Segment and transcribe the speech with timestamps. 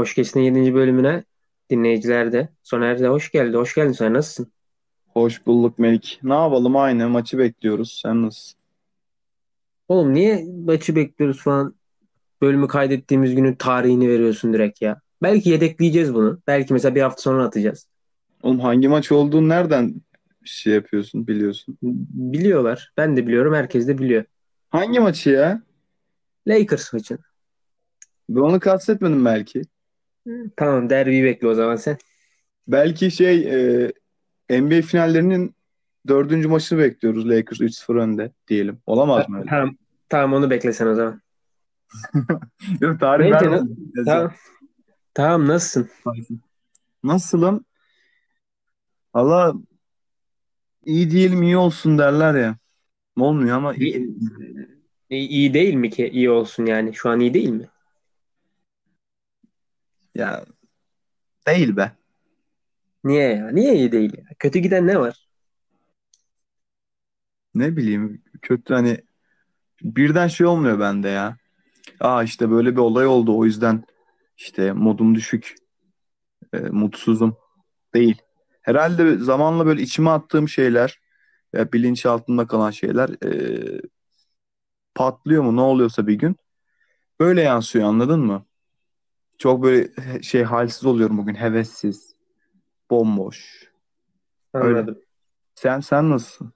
[0.00, 1.24] Hoş yedinci bölümüne
[1.70, 2.48] dinleyiciler de.
[2.62, 3.56] Soner de hoş geldi.
[3.56, 4.12] Hoş geldin Soner.
[4.12, 4.52] Nasılsın?
[5.08, 6.20] Hoş bulduk Melik.
[6.22, 8.00] Ne yapalım aynı maçı bekliyoruz.
[8.02, 8.58] Sen nasılsın?
[9.88, 11.74] Oğlum niye maçı bekliyoruz falan?
[12.42, 15.00] Bölümü kaydettiğimiz günün tarihini veriyorsun direkt ya.
[15.22, 16.40] Belki yedekleyeceğiz bunu.
[16.46, 17.86] Belki mesela bir hafta sonra atacağız.
[18.42, 19.94] Oğlum hangi maç olduğunu nereden
[20.44, 21.78] şey yapıyorsun biliyorsun?
[21.82, 22.92] Biliyorlar.
[22.96, 23.54] Ben de biliyorum.
[23.54, 24.24] Herkes de biliyor.
[24.70, 25.62] Hangi maçı ya?
[26.48, 27.18] Lakers maçı.
[28.28, 29.62] Ben onu kastetmedim belki.
[30.56, 31.96] Tamam derbiyi bekle o zaman sen.
[32.68, 33.40] Belki şey
[34.50, 35.54] e, NBA finallerinin
[36.08, 37.28] dördüncü maçını bekliyoruz.
[37.28, 38.78] Lakers 3-0 önde diyelim.
[38.86, 39.50] Olamaz mı öyle?
[39.50, 39.76] Tamam.
[40.08, 41.20] Tamam onu beklesen o zaman.
[42.80, 43.92] Yok tarih Neyse, vermedim.
[44.04, 44.32] Tamam.
[45.14, 45.90] Tamam nasılsın?
[47.04, 47.64] Nasılım?
[49.12, 49.54] Allah
[50.84, 52.56] iyi diyelim iyi olsun derler ya.
[53.16, 54.10] Olmuyor ama iyi.
[55.10, 56.94] İyi, iyi değil mi ki iyi olsun yani?
[56.94, 57.68] Şu an iyi değil mi?
[60.14, 60.44] Ya
[61.46, 61.92] değil be.
[63.04, 63.50] Niye ya?
[63.50, 64.24] Niye iyi değil ya?
[64.38, 65.28] Kötü giden ne var?
[67.54, 68.98] Ne bileyim kötü hani
[69.82, 71.36] birden şey olmuyor bende ya.
[72.00, 73.84] Aa işte böyle bir olay oldu o yüzden
[74.36, 75.54] işte modum düşük,
[76.52, 77.36] e, mutsuzum
[77.94, 78.22] değil.
[78.62, 81.00] Herhalde zamanla böyle içime attığım şeyler
[81.52, 83.82] ya bilinç altında kalan şeyler e,
[84.94, 86.36] patlıyor mu ne oluyorsa bir gün
[87.20, 88.46] böyle yansıyor anladın mı?
[89.40, 89.88] Çok böyle
[90.22, 92.14] şey halsiz oluyorum bugün hevessiz,
[92.90, 93.70] bomboş.
[94.54, 94.66] Öyle.
[94.78, 94.98] Anladım.
[95.54, 96.52] Sen sen nasılsın?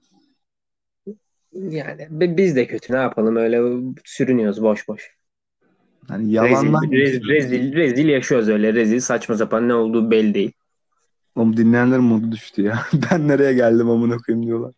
[1.53, 5.15] Yani bi- biz de kötü ne yapalım öyle sürünüyoruz boş boş.
[6.07, 10.51] Hani yalandan Rezil, rezil, rezil, rezil yaşıyoruz öyle rezil saçma sapan ne olduğu belli değil.
[11.35, 12.79] Oğlum dinleyenlerin modu düştü ya.
[13.11, 14.73] Ben nereye geldim amına koyayım diyorlar.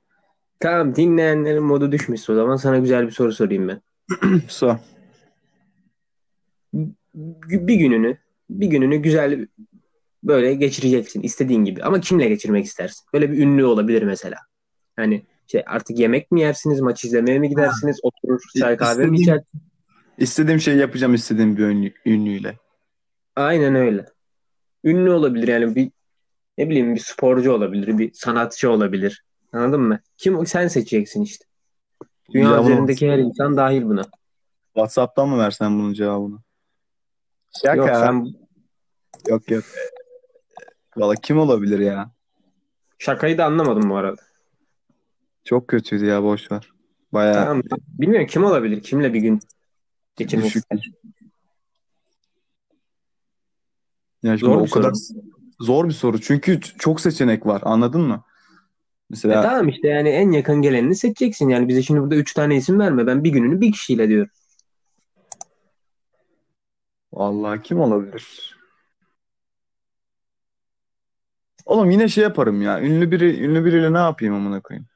[0.60, 3.82] Tamam dinleyenlerin modu düşmüş o zaman sana güzel bir soru sorayım ben.
[4.48, 4.78] So.
[7.18, 8.18] Bir gününü
[8.50, 9.48] bir gününü güzel
[10.24, 13.06] böyle geçireceksin istediğin gibi ama kimle geçirmek istersin?
[13.14, 14.38] Böyle bir ünlü olabilir mesela.
[14.96, 19.64] Hani şey artık yemek mi yersiniz, maç izlemeye mi gidersiniz, oturur çay kahve mi içersiniz?
[20.18, 22.58] İstediğim şeyi yapacağım istediğim bir ünlü, ünlüyle.
[23.36, 24.06] Aynen öyle.
[24.84, 25.92] Ünlü olabilir yani bir
[26.58, 29.24] ne bileyim bir sporcu olabilir, bir sanatçı olabilir.
[29.54, 30.00] Anladın mı?
[30.18, 31.46] Kim sen seçeceksin işte.
[32.34, 34.02] Dünya Ya üzerindeki her insan dahil buna.
[34.74, 36.40] WhatsApp'tan mı versen bunun cevabını?
[37.64, 37.76] Şaka.
[37.76, 38.26] Yok sen
[39.30, 39.64] Yok yok.
[40.98, 42.12] Valla kim olabilir ya?
[43.00, 44.22] şakayı da anlamadın bu arada.
[45.44, 46.72] Çok kötüydü ya boş ver.
[47.14, 47.62] Bayağı Tamam.
[47.88, 48.82] Bilmiyorum kim olabilir?
[48.84, 49.40] Kimle bir gün
[50.16, 50.64] geçirmek düşük.
[50.64, 50.92] ister?
[54.24, 55.20] Ya şimdi Zor o kadar soru.
[55.60, 56.22] zor bir soru.
[56.22, 57.62] Çünkü çok seçenek var.
[57.66, 58.24] Anladın mı?
[58.26, 58.30] E
[59.10, 61.50] Mesela tamam işte yani en yakın gelenini seçeceksin.
[61.50, 63.08] Yani bize şimdi burada üç tane isim verme.
[63.08, 64.32] Ben bir gününü bir kişiyle diyorum.
[67.18, 68.58] Vallahi kim olabilir?
[71.66, 72.82] Oğlum yine şey yaparım ya.
[72.82, 74.88] Ünlü biri ünlü biriyle ne yapayım amına koyayım?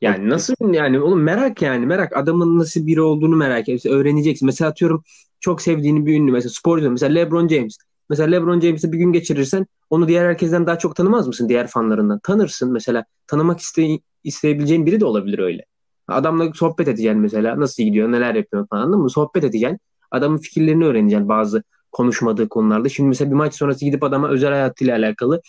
[0.00, 3.86] Yani nasıl yani oğlum merak yani merak adamın nasıl biri olduğunu merak et.
[3.86, 4.46] Öğreneceksin.
[4.46, 5.04] Mesela atıyorum
[5.40, 7.76] çok sevdiğini bir ünlü mesela sporcu mesela LeBron James.
[8.10, 12.18] Mesela LeBron James'i bir gün geçirirsen onu diğer herkesten daha çok tanımaz mısın diğer fanlarından?
[12.18, 13.04] Tanırsın mesela.
[13.26, 15.64] Tanımak iste isteyebileceğin biri de olabilir öyle.
[16.08, 17.60] Adamla sohbet edeceksin mesela.
[17.60, 19.10] Nasıl gidiyor, neler yapıyor falan anladın mı?
[19.10, 19.78] Sohbet edeceksin.
[20.14, 22.88] Adamın fikirlerini öğreneceksin bazı konuşmadığı konularda.
[22.88, 25.40] Şimdi mesela bir maç sonrası gidip adama özel hayatıyla alakalı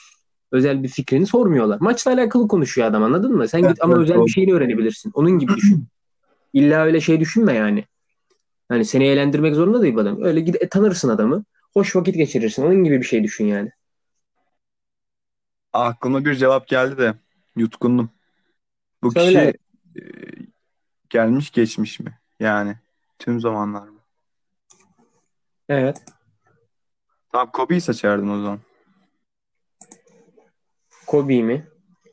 [0.52, 1.78] özel bir fikrini sormuyorlar.
[1.82, 3.48] Maçla alakalı konuşuyor adam anladın mı?
[3.48, 4.26] Sen git ama Evet, özel doğru.
[4.26, 5.12] bir şeyini öğrenebilirsin.
[5.14, 5.88] Onun gibi düşün.
[6.54, 7.86] İlla öyle şey düşünme yani.
[8.70, 10.24] Hani seni eğlendirmek zorunda değil adam.
[10.24, 11.44] Öyle gid e, tanırsın adamı.
[11.74, 12.64] Hoş vakit geçirirsin.
[12.64, 13.72] Onun gibi bir şey düşün yani.
[15.74, 17.14] Aklıma bir cevap geldi de
[17.56, 18.10] yutkundum.
[19.04, 19.54] Bu Söyle.
[19.54, 20.04] kişi e,
[21.10, 22.20] gelmiş geçmiş mi?
[22.40, 22.76] Yani
[23.20, 23.95] tüm zamanlar mı?
[25.70, 25.98] Evet.
[27.32, 28.60] Tamam Kobe'yi seçerdim o zaman.
[31.08, 31.68] Kobe mi?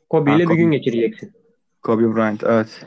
[0.09, 0.57] Kobe Ha, ile bir Kobe.
[0.57, 1.33] gün geçireceksin.
[1.81, 2.85] Kobe Bryant evet.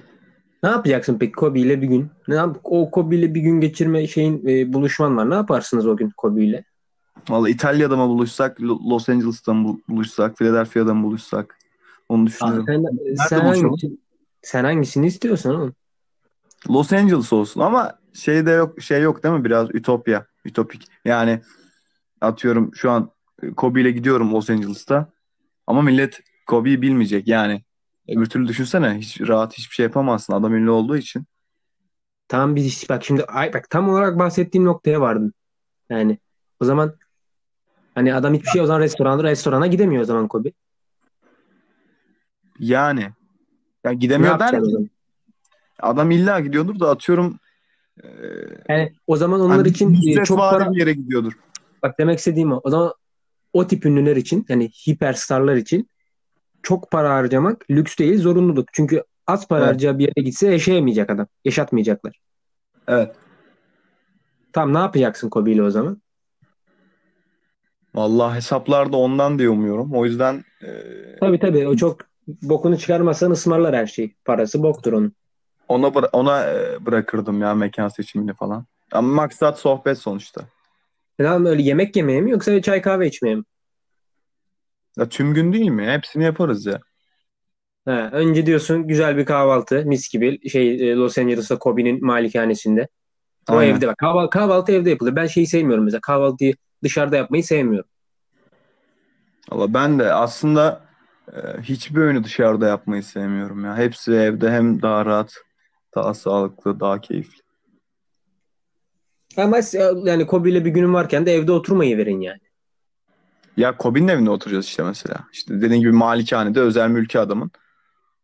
[0.63, 2.11] Ne yapacaksın peki Kobe ile bir gün?
[2.29, 5.31] Ne yap o Kobe ile bir gün geçirme şeyin e, buluşman var.
[5.31, 6.65] Ne yaparsınız o gün Kobe ile?
[7.29, 11.59] Vallahi İtalya'da mı buluşsak, Lo- Los Angeles'ta mı bul- buluşsak, Philadelphia'da mı buluşsak
[12.09, 12.65] onu Aa, düşünüyorum.
[12.67, 12.85] sen,
[13.29, 13.69] sen, buluşalım?
[13.71, 13.97] hangisini,
[14.43, 15.75] sen hangisini istiyorsan oğlum.
[16.71, 19.45] Los Angeles olsun ama şey de yok şey yok değil mi?
[19.45, 20.89] Biraz ütopya, ütopik.
[21.05, 21.41] Yani
[22.21, 23.11] atıyorum şu an
[23.57, 25.13] Kobe ile gidiyorum Los Angeles'ta
[25.67, 27.63] ama millet Kobe'yi bilmeyecek yani.
[28.09, 31.25] Öbür türlü düşünsene hiç rahat hiçbir şey yapamazsın adam ünlü olduğu için.
[32.33, 35.33] Biz işte bak şimdi ay bak tam olarak bahsettiğim noktaya vardım.
[35.91, 36.19] Yani
[36.61, 36.97] o zaman
[37.95, 40.53] hani adam hiçbir şey o zaman restorana restorana gidemiyor o zaman Kobe.
[42.59, 43.01] Yani
[43.85, 44.91] ya Ne gidemiyor zaman?
[45.81, 47.39] adam illa gidiyordur da atıyorum
[48.05, 48.09] e,
[48.69, 51.33] Yani o zaman onlar hani için e, çok para bir yere gidiyordur.
[51.83, 52.61] Bak demek istediğim o.
[52.65, 52.93] O zaman
[53.53, 55.91] o tip ünlüler için yani hiperstarlar için
[56.63, 58.69] çok para harcamak lüks değil zorunluluk.
[58.73, 59.69] Çünkü az para Evet.
[59.69, 61.27] harcayacağı bir yere gitse yaşayamayacak adam.
[61.45, 62.21] Yaşatmayacaklar.
[62.89, 63.17] Evet.
[64.53, 66.03] Tamam ne yapacaksın Kobe ile o zaman?
[67.95, 69.95] Vallahi hesaplarda ondan diye umuyorum.
[69.95, 70.69] O yüzden e,
[71.21, 72.01] Tabii tabii o çok
[72.43, 74.17] bokunu çıkarmazsan ısmarlar her şeyi.
[74.25, 75.13] Parası boktur onun.
[75.69, 78.67] Ona bıra- ona e, bırakırdım ya mekan seçimini falan.
[78.93, 80.43] Ama maksat sohbet sonuçta.
[81.19, 83.45] Tamam öyle yemek yemeye mi yoksa çay kahve içmeye mi?
[84.99, 85.87] Ya tüm gün değil mi?
[85.87, 86.81] Hepsini yaparız ya.
[87.85, 92.89] Ha, önce diyorsun güzel bir kahvaltı mis gibi şey e, Los Angeles'ta Kobe'nin malikanesinde.
[93.49, 93.75] O Aynen.
[93.75, 95.17] evde bak kahvaltı, kahvaltı evde yapılır.
[95.17, 97.91] Ben şeyi sevmiyorum mesela kahvaltıyı dışarıda yapmayı sevmiyorum.
[99.53, 100.81] Valla ben de aslında
[101.33, 103.77] e, hiçbir öğünü dışarıda yapmayı sevmiyorum ya.
[103.77, 105.35] Hepsi evde hem daha rahat,
[105.97, 107.43] daha sağlıklı, daha keyifli.
[109.37, 109.61] Ama
[110.05, 112.41] yani Kobe ile bir günüm varken de evde oturmayı verin yani.
[113.57, 115.25] Ya Kobe'nin evinde oturacağız işte mesela.
[115.33, 117.51] İşte dediğin gibi malikanede özel mülki adamın.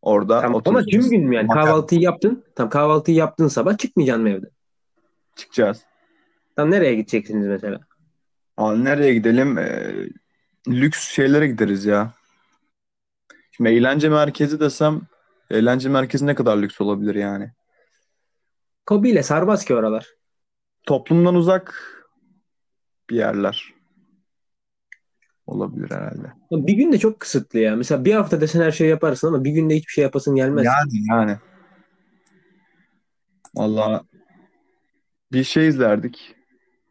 [0.03, 1.05] Orada Tamam, ama oturacağız.
[1.05, 2.45] tüm gün mü yani Makarna kahvaltıyı yaptın.
[2.57, 4.47] Tam kahvaltıyı yaptın sabah çıkmayacaksın mı evde?
[5.37, 5.83] çıkacağız.
[6.57, 7.81] Tam nereye gideceksiniz mesela?
[8.57, 9.59] Aa, nereye gidelim?
[9.59, 9.95] E,
[10.69, 12.13] lüks şeylere gideriz ya.
[13.53, 15.01] Şimdi eğlence merkezi desem
[15.51, 17.53] eğlence merkezi ne kadar lüks olabilir yani?
[18.87, 20.07] Kobe ile sarmaz ki oralar.
[20.87, 21.75] Toplumdan uzak
[23.11, 23.75] bir yerler
[25.47, 26.33] olabilir herhalde.
[26.51, 27.77] Bir gün de çok kısıtlı ya.
[27.77, 30.65] Mesela bir hafta desen her şeyi yaparsın ama bir günde hiçbir şey yapasın gelmez.
[30.65, 31.37] Yani yani.
[33.55, 34.05] Valla
[35.33, 36.35] bir şey izlerdik.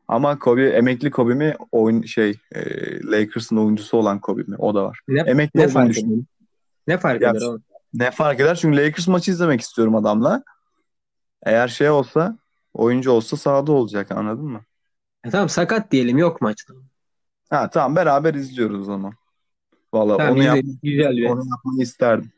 [0.07, 2.61] Ama Kobe emekli Kobe mi oyun şey e,
[3.03, 4.55] Lakers'ın oyuncusu olan Kobe mi?
[4.57, 4.99] O da var.
[5.07, 6.19] Ne, Emekli ne fark eder?
[6.87, 7.63] Ne fark Ya, eder oğlum?
[7.94, 8.55] Ne fark eder?
[8.55, 10.44] Çünkü Lakers maçı izlemek istiyorum adamla.
[11.43, 12.38] Eğer şey olsa
[12.73, 14.61] oyuncu olsa sahada olacak anladın mı?
[15.23, 16.73] E tamam sakat diyelim yok maçta.
[17.49, 19.13] Ha tamam beraber izliyoruz o zaman.
[19.93, 21.29] Valla Tamam onu, yap, güzel bir.
[21.29, 22.31] onu yapmayı isterdim.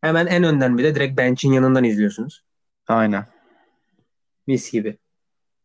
[0.00, 2.44] Hemen en önden bir de direkt bench'in yanından izliyorsunuz.
[2.88, 3.26] Aynen.
[4.46, 4.98] Mis gibi.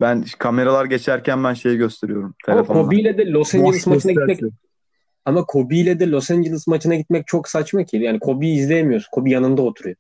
[0.02, 2.82] Ben kameralar geçerken ben şeyi gösteriyorum Ama telefonla.
[2.84, 4.54] Kobe ile de Los Angeles Boş maçına gitmek
[5.26, 7.98] ama Kobe ile de Los Angeles maçına gitmek çok saçma ki.
[7.98, 9.10] Yani Kobe'yi izleyemiyorsun.
[9.12, 9.96] Kobe yanında oturuyor.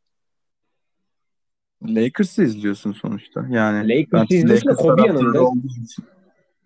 [1.87, 3.45] Lakers'ı izliyorsun sonuçta.
[3.49, 5.39] Yani Lakers'ı izliyorsun Lakers Kobe yanında.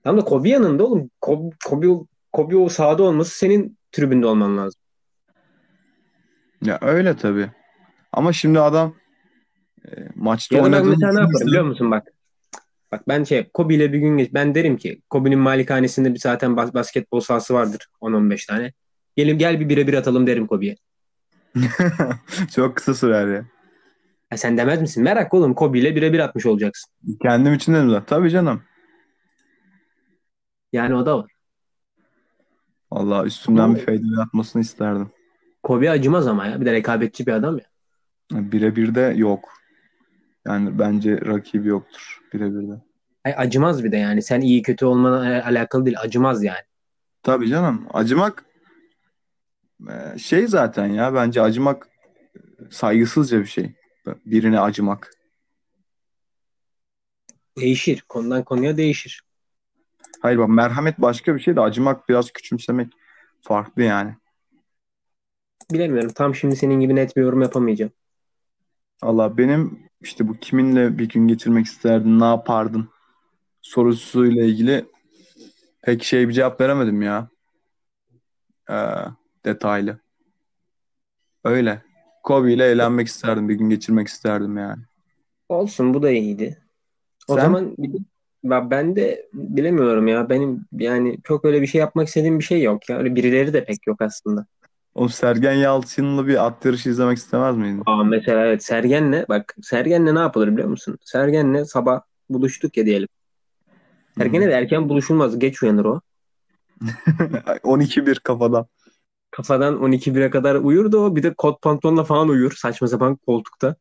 [0.03, 1.09] Tam da Kobe yanında oğlum.
[1.21, 1.87] Kobe, Kobe,
[2.31, 4.81] Kobe o sahada olması senin tribünde olman lazım.
[6.65, 7.49] Ya öyle tabii.
[8.11, 8.95] Ama şimdi adam
[9.87, 12.07] e, maçta Ya oynadığını mesela ne yaparım biliyor musun bak.
[12.91, 14.33] Bak ben şey Kobe ile bir gün geç.
[14.33, 18.73] Ben derim ki Kobe'nin malikanesinde bir zaten bas- basketbol sahası vardır 10-15 tane.
[19.15, 20.75] Gelin gel bir birebir atalım derim Kobe'ye.
[22.55, 23.45] Çok kısa sürer ya.
[24.33, 25.03] Ha, sen demez misin?
[25.03, 26.91] Merak oğlum Kobe ile birebir atmış olacaksın.
[27.21, 28.03] Kendim için de mi?
[28.07, 28.63] Tabii canım.
[30.73, 31.31] Yani o da var.
[32.91, 35.11] Vallahi üstümden Ama- bir fadeaway atmasını isterdim.
[35.63, 36.61] Kobe acımaz ama ya.
[36.61, 37.65] Bir de rekabetçi bir adam ya.
[38.31, 39.53] Birebir de yok.
[40.47, 42.81] Yani bence rakibi yoktur birebir de.
[43.25, 44.21] Ay, acımaz bir de yani.
[44.21, 45.97] Sen iyi kötü olmana e, alakalı değil.
[45.99, 46.63] Acımaz yani.
[47.23, 47.87] Tabii canım.
[47.93, 48.45] Acımak
[49.89, 51.87] e, şey zaten ya bence acımak
[52.71, 53.82] saygısızca bir şey.
[54.25, 55.13] Birine acımak.
[57.57, 58.05] Değişir.
[58.09, 59.21] Konudan konuya değişir.
[60.21, 62.93] Hayır bak merhamet başka bir şey de acımak biraz küçümsemek
[63.41, 64.15] farklı yani.
[65.73, 66.11] Bilemiyorum.
[66.15, 67.91] Tam şimdi senin gibi net bir yorum yapamayacağım.
[69.01, 72.89] Allah benim işte bu kiminle bir gün geçirmek isterdin, ne yapardın
[73.61, 74.85] sorusuyla ilgili
[75.81, 77.29] pek şey bir cevap veremedim ya.
[78.69, 78.75] Ee,
[79.45, 79.99] detaylı.
[81.43, 81.92] Öyle.
[82.23, 84.81] Kobe ile eğlenmek isterdim, bir gün geçirmek isterdim yani.
[85.49, 86.57] Olsun bu da iyiydi.
[87.27, 87.41] O Sen?
[87.41, 87.75] zaman
[88.43, 90.29] ben de bilemiyorum ya.
[90.29, 92.97] Benim yani çok öyle bir şey yapmak istediğim bir şey yok ya.
[92.97, 94.45] Öyle birileri de pek yok aslında.
[94.95, 97.83] O Sergen Yalçın'la bir at yarışı izlemek istemez miydin?
[97.85, 100.97] Aa, mesela evet Sergen'le bak Sergen'le ne yapılır biliyor musun?
[101.01, 103.07] Sergen'le sabah buluştuk ya diyelim.
[104.17, 105.39] Sergen'le de erken buluşulmaz.
[105.39, 106.01] Geç uyanır o.
[107.63, 108.65] 12-1 kafadan.
[109.33, 111.15] Kafadan 12-1'e kadar uyur da o.
[111.15, 112.51] Bir de kot pantolonla falan uyur.
[112.51, 113.75] Saçma sapan koltukta.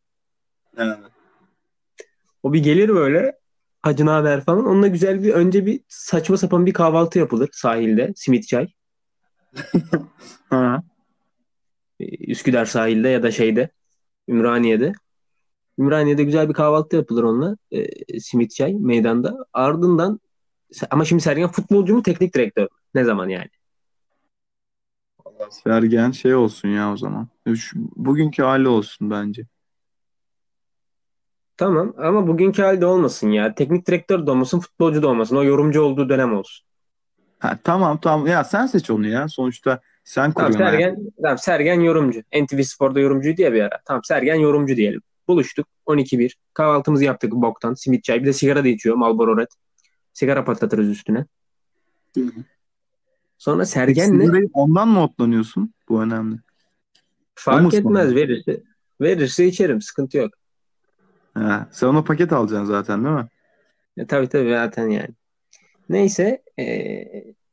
[0.78, 0.94] Yani.
[2.42, 3.38] O bir gelir böyle.
[3.82, 4.66] Hacı haber falan.
[4.66, 8.12] Onunla güzel bir önce bir saçma sapan bir kahvaltı yapılır sahilde.
[8.16, 8.68] Simit çay.
[10.50, 10.82] Ha.
[12.00, 13.71] Ee, Üsküdar sahilde ya da şeyde.
[14.28, 14.92] Ümraniye'de.
[15.78, 17.56] Ümraniye'de güzel bir kahvaltı yapılır onunla.
[17.71, 19.37] Ee, simit çay meydanda.
[19.52, 20.21] Ardından
[20.90, 22.68] ama şimdi Sergen futbolcu mu teknik direktör?
[22.94, 23.50] Ne zaman yani?
[25.50, 27.28] Sergen şey olsun ya o zaman.
[27.56, 29.46] Şu- bugünkü hali olsun bence.
[31.56, 33.54] Tamam ama bugünkü halde olmasın ya.
[33.54, 35.37] Teknik direktör de olmasın, futbolcu da olmasın.
[35.37, 36.66] O yorumcu olduğu dönem olsun.
[37.38, 38.26] Ha, tamam tamam.
[38.26, 39.28] Ya sen seç onu ya.
[39.28, 40.78] Sonuçta sen Tamam kuruyorsun.
[40.78, 42.22] Sergen, tamam Sergen yorumcu.
[42.32, 43.80] NTV Spor'da yorumcuydu ya bir ara.
[43.84, 45.00] Tamam Sergen yorumcu diyelim.
[45.28, 46.37] Buluştuk 12-1.
[46.54, 47.75] Kahvaltımızı yaptık boktan.
[47.75, 48.20] Simit çay.
[48.20, 48.96] Bir de sigara da içiyor.
[48.96, 49.49] Marlboro Red.
[50.12, 51.26] Sigara patlatırız üstüne.
[53.42, 55.75] Sonra Peki Sergen'le sigarayı ondan mı otlanıyorsun?
[55.88, 56.34] Bu önemli.
[56.34, 56.40] Mu
[57.34, 58.16] fark etmez ısmarlıyor?
[58.16, 58.62] verirse.
[59.00, 59.82] Verirse içerim.
[59.82, 60.34] Sıkıntı yok.
[61.34, 63.28] Ha, sen ona paket alacaksın zaten değil mi?
[63.96, 65.08] E, tabii tabii zaten yani.
[65.88, 66.64] Neyse e,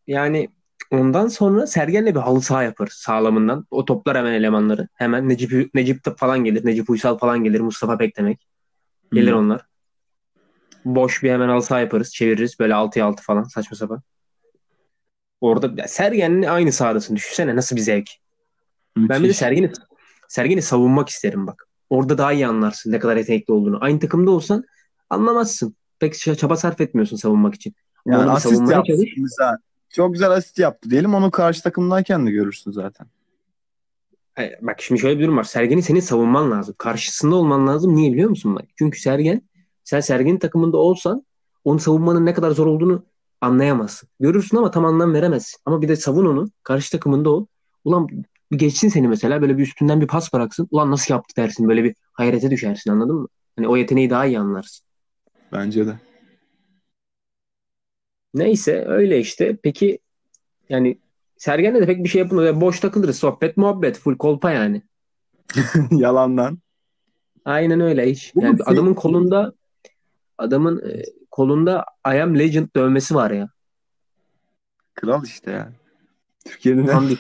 [0.08, 0.50] yani
[0.92, 3.66] ondan sonra Sergen'le bir halı saha yaparız sağlamından.
[3.72, 4.88] O toplar hemen elemanları.
[4.94, 6.66] Hemen Necip, Necip falan gelir.
[6.66, 7.60] Necip Uysal falan gelir.
[7.60, 8.48] Mustafa Beklemek.
[9.14, 9.38] Gelir Hı.
[9.38, 9.66] onlar.
[10.86, 12.14] Boş bir hemen halı saha yaparız.
[12.14, 12.60] Çeviririz.
[12.60, 14.02] Böyle 6'ya 6 falan saçma sapan.
[15.42, 17.16] Orada Sergen'le aynı sahadasın.
[17.16, 18.10] Düşünsene nasıl bir zevk.
[18.98, 19.38] Ben bir de Müthiş.
[19.38, 19.72] Sergen'i
[20.28, 21.68] Sergen'i savunmak isterim bak.
[21.90, 23.78] Orada daha iyi anlarsın ne kadar yetenekli olduğunu.
[23.82, 24.64] Aynı takımda olsan
[25.10, 25.76] anlamazsın.
[26.00, 27.76] Pek çaba sarf etmiyorsun savunmak için.
[28.06, 29.10] Yani onu asist yaptı çalış.
[29.18, 29.58] mesela.
[29.90, 31.14] Çok güzel asist yaptı diyelim.
[31.14, 33.08] Onu karşı takımdayken de görürsün zaten.
[34.36, 35.44] Hayır, Bak şimdi şöyle bir durum var.
[35.44, 36.76] Sergen'i senin savunman lazım.
[36.78, 37.96] Karşısında olman lazım.
[37.96, 38.66] Niye biliyor musun bak?
[38.76, 39.42] Çünkü Sergen
[39.84, 41.26] sen Sergen'in takımında olsan
[41.64, 43.04] onu savunmanın ne kadar zor olduğunu
[43.42, 44.10] anlayamazsın.
[44.20, 45.60] Görürsün ama tam anlam veremezsin.
[45.66, 46.48] Ama bir de savun onu.
[46.64, 47.46] Karşı takımında ol.
[47.84, 48.08] Ulan
[48.52, 50.68] bir geçsin seni mesela böyle bir üstünden bir pas bıraksın.
[50.72, 51.70] Ulan nasıl yaptı dersin.
[51.70, 53.28] Böyle bir hayrete düşersin anladın mı?
[53.56, 54.86] Hani o yeteneği daha iyi anlarsın.
[55.52, 56.00] Bence de.
[58.34, 59.58] Neyse öyle işte.
[59.64, 60.00] Peki
[60.70, 61.00] yani
[61.38, 62.62] Sergen'le de pek bir şey yapılmıyor.
[62.62, 63.20] Boş takılırız.
[63.20, 64.00] Sohbet muhabbet.
[64.00, 64.82] Full kolpa yani.
[65.92, 66.60] Yalandan.
[67.46, 68.34] Aynen öyle hiç.
[68.36, 69.54] Yani adamın kolunda
[70.38, 73.50] adamın e, kolunda I am legend dövmesi var ya.
[74.94, 75.72] Kral işte ya.
[76.46, 77.04] Türkiye'nin en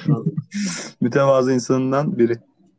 [1.01, 2.37] mütevazı insanından biri.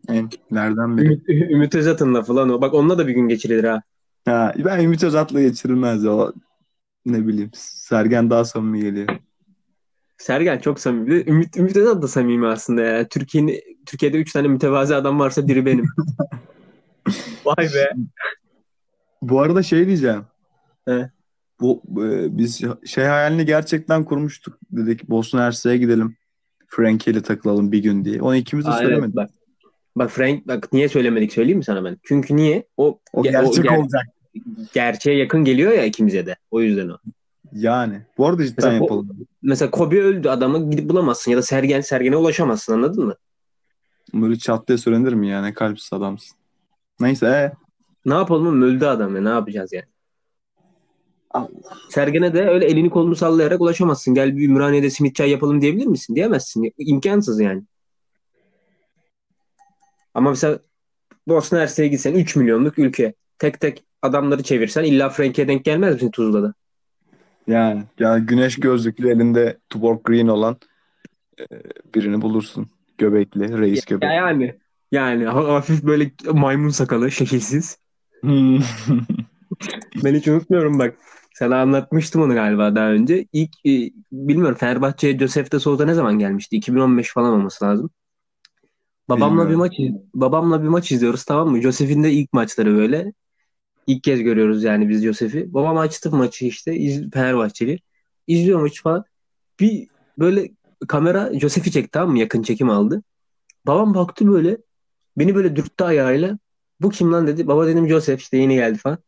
[0.09, 1.07] Enlerden biri.
[1.07, 2.61] Ümit, Ümit Özat'ın lafı lan o.
[2.61, 3.83] Bak onunla da bir gün geçirilir ha.
[4.25, 6.07] Ha, ben Ümit Özat'la geçirilmez.
[6.07, 6.33] O,
[7.07, 7.51] ne bileyim.
[7.55, 9.09] Sergen daha samimi geliyor.
[10.19, 11.15] Sergen çok samimi.
[11.15, 13.09] Ümit, Ümit Özat da samimi aslında ya.
[13.09, 15.87] Türkiye'nin Türkiye'de üç tane mütevazi adam varsa biri benim.
[17.45, 17.91] Vay be.
[19.23, 20.25] Bu arada şey diyeceğim.
[20.85, 21.11] He.
[21.61, 24.59] Bu e, biz şey hayalini gerçekten kurmuştuk.
[24.71, 26.17] Dedik Bosna Hersek'e gidelim.
[26.67, 28.23] Frankie ile takılalım bir gün diye.
[28.23, 29.17] Onu ikimiz de Aa, evet, söylemedik.
[29.17, 29.31] bak.
[29.97, 31.97] Bak Frank bak niye söylemedik söyleyeyim mi sana ben?
[32.02, 32.64] Çünkü niye?
[32.76, 34.02] O, O ge- gerçek ger- olacak.
[34.75, 36.37] gerçeğe yakın geliyor ya ikimize de.
[36.50, 36.97] O yüzden o.
[37.52, 38.02] Yani.
[38.19, 39.09] Bu arada cidden Mesela yapalım.
[39.43, 43.14] Mesela Kobe öldü adamı gidip bulamazsın ya da Sergen Sergen'e ulaşamazsın anladın mı?
[44.14, 45.55] Böyle çat diye söylenir mi yani?
[45.55, 46.37] Kalpsiz adamsın.
[47.00, 47.26] Neyse.
[47.26, 47.52] E,
[48.07, 49.85] Ne yapalım öldü adam ya ne yapacağız yani?
[51.91, 54.15] Sergen'e de öyle elini kolunu sallayarak ulaşamazsın.
[54.15, 56.15] Gel bir Ümraniye'de simit çay yapalım diyebilir misin?
[56.15, 56.73] Diyemezsin.
[56.79, 57.63] İmkansız yani.
[60.15, 60.59] Ama mesela
[61.29, 63.15] Bosna Hersek'e gitsen 3 milyonluk ülke.
[63.39, 66.55] Tek tek adamları çevirsen illa Frank'e denk gelmez misin Tuzla'da?
[67.47, 67.83] yani.
[67.99, 70.57] Yani güneş gözlüklü elinde Tuborg Green olan
[71.41, 71.45] e,
[71.95, 72.69] birini bulursun.
[72.99, 73.59] Göbekli.
[73.59, 74.15] Reis Ya göbekli.
[74.15, 74.55] yani
[74.93, 77.79] yani ha- hafif böyle maymun sakalı, şekilsiz.
[78.21, 78.59] Hmm.
[80.05, 80.95] Ben hiç unutmuyorum bak.
[81.40, 83.26] Sana anlatmıştım onu galiba daha önce.
[83.32, 83.70] İlk e,
[84.12, 86.56] bilmiyorum Fenerbahçe'ye Josef de Souza ne zaman gelmişti?
[86.56, 87.90] 2015 falan olması lazım.
[89.09, 89.73] Babamla bir maç
[90.14, 91.61] babamla bir maç izliyoruz tamam mı?
[91.62, 93.12] Josef'in de ilk maçları böyle.
[93.87, 95.54] İlk kez görüyoruz yani biz Josef'i.
[95.54, 97.78] Babam açtı maçı işte iz, Fenerbahçeli.
[98.26, 99.04] İzliyor maçı falan.
[99.61, 100.50] Bir böyle
[100.88, 102.18] kamera Josef'i çekti tamam mı?
[102.18, 103.02] Yakın çekim aldı.
[103.66, 104.59] Babam baktı böyle.
[105.16, 106.38] Beni böyle dürttü ayağıyla.
[106.80, 107.47] Bu kim lan dedi.
[107.47, 108.99] Baba dedim Josef işte yeni geldi falan.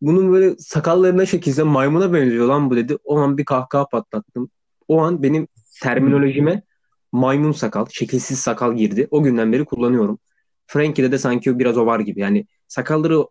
[0.00, 2.96] Bunun böyle sakallarına şekilde maymuna benziyor lan bu dedi.
[3.04, 4.50] O an bir kahkaha patlattım.
[4.88, 5.48] O an benim
[5.82, 6.62] terminolojime
[7.12, 9.08] maymun sakal, şekilsiz sakal girdi.
[9.10, 10.18] O günden beri kullanıyorum.
[10.66, 12.20] Frankie'de de sanki biraz o var gibi.
[12.20, 13.24] Yani sakalları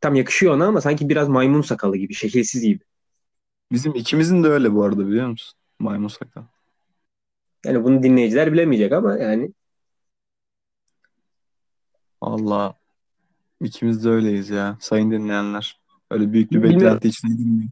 [0.00, 2.84] tam yakışıyor ona ama sanki biraz maymun sakalı gibi, şekilsiz gibi.
[3.72, 5.58] Bizim ikimizin de öyle bu arada biliyor musun?
[5.78, 6.42] Maymun sakal.
[7.64, 9.52] Yani bunu dinleyiciler bilemeyecek ama yani
[12.20, 12.74] Allah.
[13.60, 14.76] İkimiz de öyleyiz ya.
[14.80, 15.81] Sayın dinleyenler.
[16.12, 16.80] Öyle büyük bir Bilmiyorum.
[16.80, 17.70] beklenti içine girmeyin.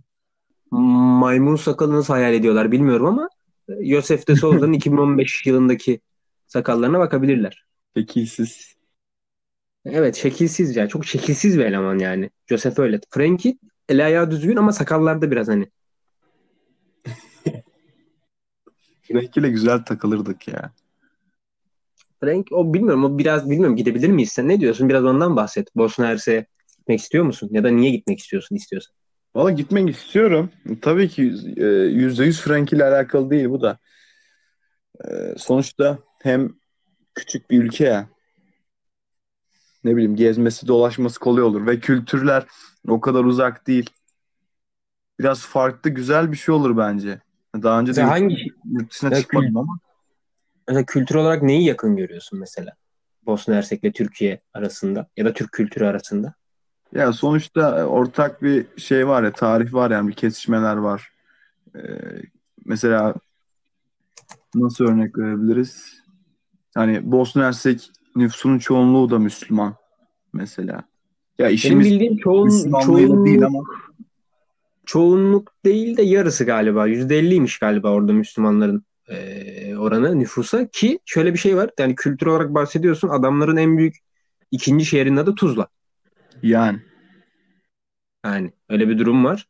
[0.71, 3.29] maymun sakalını nasıl hayal ediyorlar bilmiyorum ama
[3.85, 6.01] Josef de Souza'nın 2015 yılındaki
[6.47, 7.65] sakallarına bakabilirler.
[7.97, 8.75] Şekilsiz.
[9.85, 10.89] Evet şekilsiz ya.
[10.89, 12.31] Çok şekilsiz bir eleman yani.
[12.47, 13.01] Joseph öyle.
[13.11, 15.69] Frankie el ayağı düzgün ama sakallarda biraz hani.
[19.03, 20.73] Frank ile güzel takılırdık ya.
[22.21, 24.89] Frank o bilmiyorum o biraz bilmiyorum gidebilir miyiz sen ne diyorsun?
[24.89, 25.77] Biraz ondan bahset.
[25.77, 26.47] Bosna Hersek'e
[26.91, 27.49] gitmek istiyor musun?
[27.53, 28.95] Ya da niye gitmek istiyorsun istiyorsan?
[29.35, 30.51] Valla gitmek istiyorum.
[30.83, 31.23] Tabii ki
[31.57, 33.79] e, yüzde yüz Frank ile alakalı değil bu da.
[35.05, 36.55] E, sonuçta hem
[37.15, 38.09] küçük bir ülke ya.
[39.85, 41.67] Ne bileyim gezmesi dolaşması kolay olur.
[41.67, 42.45] Ve kültürler
[42.89, 43.91] o kadar uzak değil.
[45.19, 47.21] Biraz farklı güzel bir şey olur bence.
[47.55, 48.37] Daha önce de Mesela hangi
[48.73, 49.79] yurt dışına Ya çıkmadım ama
[50.69, 52.73] mesela kültür olarak neyi yakın görüyorsun mesela?
[53.27, 56.35] Bosna Hersek'le Türkiye arasında ya da Türk kültürü arasında.
[56.95, 61.13] Ya sonuçta ortak bir şey var ya tarih var yani bir kesişmeler var.
[61.77, 61.81] Ee,
[62.65, 63.15] mesela
[64.55, 66.01] nasıl örnek verebiliriz?
[66.75, 69.75] Hani Bosna Hersek nüfusunun çoğunluğu da Müslüman
[70.33, 70.75] mesela.
[71.39, 73.65] Ya Benim işimiz bildiğim çoğun, Müslümanlığıyla değil çoğunluk, ama
[74.87, 76.89] çoğunluk değil de yarısı galiba.
[76.89, 81.71] %50'ymiş galiba orada Müslümanların eee, oranı nüfusa ki şöyle bir şey var.
[81.79, 83.09] Yani kültür olarak bahsediyorsun.
[83.09, 83.97] Adamların en büyük
[84.51, 85.69] ikinci şehrinin adı Tuzla.
[86.43, 86.81] Yani
[88.25, 89.47] Yani öyle bir durum var.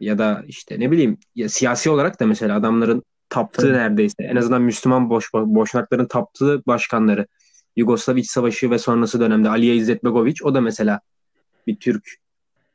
[0.00, 3.72] Ya da işte ne bileyim ya siyasi olarak da mesela adamların taptığı tabii.
[3.72, 7.26] neredeyse en azından Müslüman boş, boşnakların taptığı başkanları
[7.76, 11.00] Yugoslav İç Savaşı ve sonrası dönemde Alija İzzetbegoviç o da mesela
[11.66, 12.08] bir Türk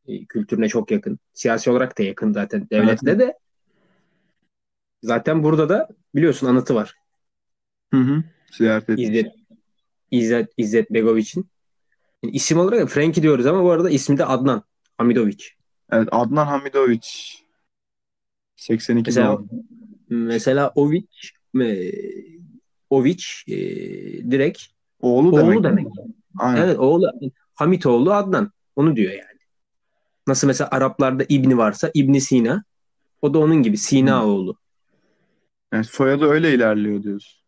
[0.07, 1.19] e, kültürüne çok yakın.
[1.33, 3.37] Siyasi olarak da yakın zaten Evet, devletle de.
[5.03, 6.95] Zaten burada da biliyorsun anıtı var.
[7.93, 8.23] Hı hı.
[8.51, 8.99] Ziyaret.
[8.99, 9.31] İzzet
[10.11, 11.52] İzzet İzzet Begoviç'in.
[12.23, 14.63] Yani isim olarak da Frankie diyoruz ama bu arada ismi de Adnan
[14.97, 15.55] Hamidoviç.
[15.91, 17.37] Evet Adnan Hamidoviç
[18.55, 19.47] 82 Mesela doğumlu.
[20.09, 21.91] mesela Oviç e,
[22.89, 23.55] Oviç e,
[24.31, 24.61] direkt
[25.01, 25.55] Oğlu demek.
[25.57, 25.87] oğlu demek.
[26.39, 26.61] Aynen.
[26.65, 27.11] Evet oğlu
[27.55, 28.51] Hamitoğlu Adnan.
[28.75, 29.39] Onu diyor yani.
[30.27, 32.63] Nasıl mesela Araplarda İbni varsa İbni Sina.
[33.21, 34.25] O da onun gibi Sina Hı.
[34.25, 34.57] oğlu.
[35.73, 37.39] Yani soyadı öyle ilerliyor diyorsun.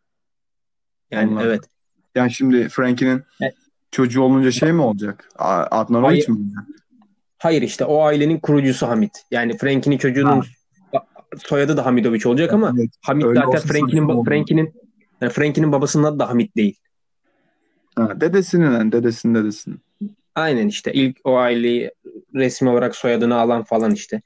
[1.11, 1.47] Yani Anladım.
[1.47, 1.63] evet.
[2.15, 3.55] Yani şimdi Frankie'nin Evet.
[3.95, 5.29] Çocuğu olunca şey mi olacak?
[5.35, 6.35] A- Adnanoviç mi?
[6.35, 6.63] olacak?
[7.37, 9.11] Hayır işte o ailenin kurucusu Hamit.
[9.31, 10.43] Yani Frankie'nin çocuğunun
[11.37, 12.89] soyadı da Hamidoviç olacak ama Evet.
[13.01, 14.23] Hamit zaten Frankie'nin.
[14.23, 14.73] Frankie'nin
[15.21, 16.79] yani Frankie'nin babasının adı da Hamit değil.
[17.95, 19.79] Ha, dedesinin yani dedesinin dedesinin.
[20.35, 21.91] Aynen işte ilk o aileyi
[22.35, 24.21] resmi olarak soyadını alan falan işte.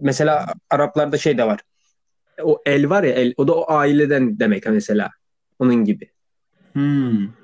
[0.00, 1.60] Mesela Araplarda şey de var.
[2.42, 5.10] O el var ya el o da o aileden demek mesela.
[5.58, 6.10] Onun gibi.
[6.72, 7.39] Hmm.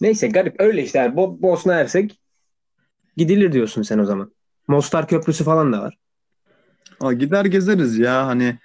[0.00, 0.98] Neyse garip öyle işte.
[0.98, 2.20] Yani Bo- Bosna Hersek
[3.16, 4.32] gidilir diyorsun sen o zaman.
[4.68, 5.98] Mostar Köprüsü falan da var.
[7.00, 8.58] Aa, gider gezeriz ya hani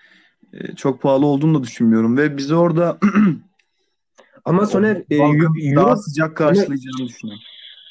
[0.53, 2.97] e, çok pahalı olduğunu da düşünmüyorum ve bizi orada
[4.45, 7.43] Ama Soner e, halkın Eu- daha Euro, sıcak karşılayacağını düşünüyorum.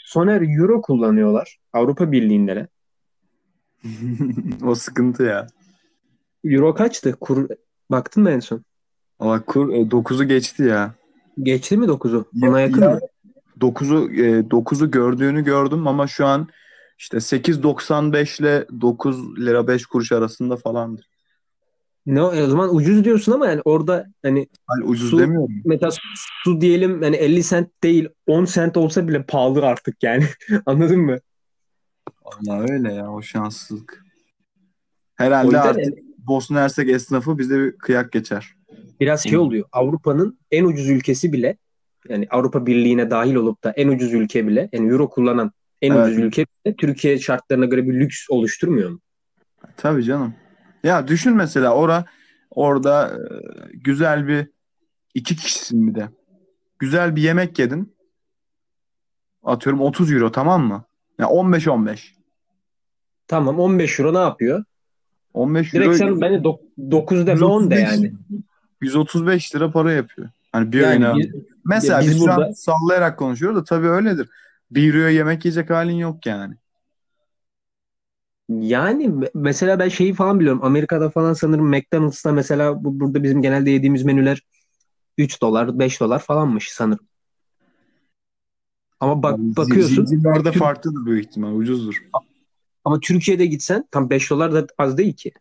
[0.04, 1.58] Soner Euro kullanıyorlar.
[1.72, 2.68] Avrupa Birliği'nde.
[4.64, 5.46] O sıkıntı ya.
[6.44, 7.16] Euro kaçtı?
[7.20, 7.48] Kur
[7.90, 8.64] baktın mı en son?
[9.20, 10.94] Valla kur e, 9'u geçti ya.
[11.42, 12.28] Geçti mi 9'u?
[12.32, 13.00] Ya- Ona yakın ya- mı?
[13.60, 16.48] 9'u e, 9'u gördüğünü gördüm ama şu an
[16.98, 21.08] işte 8.95 ile 9 lira 5 kuruş arasında falandır.
[22.06, 25.62] Ne o, e, o zaman ucuz diyorsun ama yani orada hani Hani ucuz Su- demiyorum.
[25.64, 25.90] mesela
[26.44, 30.24] su diyelim yani 50 sent değil 10 sent olsa bile pahalı artık yani.
[30.66, 31.18] Anladın mı?
[32.24, 34.04] Valla öyle ya o şanssızlık.
[34.04, 38.54] O Herhalde yüzden artık yani Bosna Hersek esnafı bize bir kıyak geçer.
[39.00, 39.64] biraz şey oluyor.
[39.72, 41.56] Avrupa'nın en ucuz ülkesi bile
[42.08, 46.06] yani Avrupa Birliği'ne dahil olup da en ucuz ülke bile yani euro kullanan en Evet.
[46.06, 49.00] ucuz ülke bile Türkiye şartlarına göre bir lüks oluşturmuyor mu?
[49.76, 50.34] Tabii canım.
[50.84, 52.04] Ya düşün mesela ora
[52.50, 53.20] orada e,
[53.74, 54.46] güzel bir
[55.14, 56.08] iki kişisin bir de.
[56.78, 57.94] Güzel bir yemek yedin.
[59.42, 60.84] Atıyorum 30 euro tamam mı?
[61.18, 61.98] Ya 15-15.
[63.26, 64.64] Tamam 15 euro ne yapıyor?
[65.34, 66.44] 15 Direkt euro sen bence
[66.90, 68.12] 9 deme 10 de 135 yani.
[68.80, 70.28] 135 lira para yapıyor.
[70.52, 71.30] Hani bir Yani öğüne.
[71.68, 74.28] Mesela biz biz şu an burada- sallayarak konuşuyoruz da tabii öyledir.
[74.70, 76.54] Bir euroya yemek yiyecek halin yok yani.
[78.48, 80.64] Yani me- mesela ben şeyi falan biliyorum.
[80.64, 84.42] Amerika'da falan sanırım McDonald's'ta mesela bu, burada bizim genelde yediğimiz menüler
[85.18, 87.06] 3 dolar, 5 dolar falanmış sanırım.
[89.00, 91.52] Ama bak Yani bakıyorsun Zincirlerde Tüm- farklıdır büyük ihtimal.
[91.52, 92.02] Ucuzdur.
[92.84, 95.32] ama Türkiye'de gitsen tam 5 dolar da az değil ki.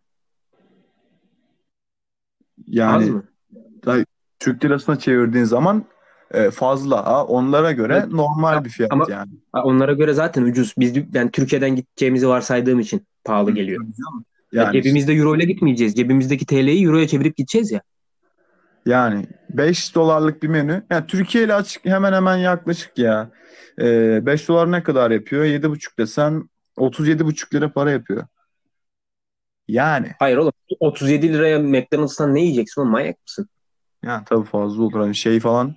[2.60, 3.24] Az Yani mı?
[4.40, 5.86] Türk lirasına çevirdiğin zaman
[6.54, 7.06] fazla.
[7.06, 8.12] Ha, onlara göre Evet.
[8.14, 9.32] normal bir fiyat Ama- yani.
[9.54, 10.74] Onlara göre zaten ucuz.
[10.78, 13.86] Biz ben Türkiye'den gideceğimizi varsaydığım için pahalı geliyor.
[14.52, 15.96] Yani Cebimizde euro ile gitmeyeceğiz.
[15.96, 17.82] Cebimizdeki TL'yi euroya çevirip gideceğiz ya.
[18.86, 20.84] Yani 5 dolarlık bir menü.
[20.90, 23.30] Yani Türkiye ile açık hemen hemen yaklaşık ya.
[23.82, 25.46] Ee, 5 dolar ne kadar yapıyor?
[25.46, 28.24] 7,5 desen 37,5 lira para yapıyor.
[29.68, 30.12] Yani.
[30.20, 33.50] Hayır oğlum 37 liraya McDonald's'tan ne yiyeceksin oğlum manyak mısın?
[34.04, 35.00] Yani tabii fazla olur.
[35.00, 35.76] Hani şey falan